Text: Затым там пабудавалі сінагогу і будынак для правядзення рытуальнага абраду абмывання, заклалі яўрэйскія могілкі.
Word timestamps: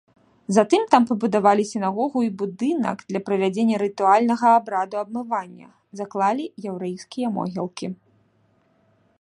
Затым 0.55 0.81
там 0.93 1.03
пабудавалі 1.09 1.65
сінагогу 1.71 2.23
і 2.27 2.31
будынак 2.39 2.97
для 3.13 3.19
правядзення 3.27 3.75
рытуальнага 3.85 4.47
абраду 4.61 4.95
абмывання, 5.03 5.69
заклалі 6.01 6.45
яўрэйскія 6.73 7.27
могілкі. 7.37 7.87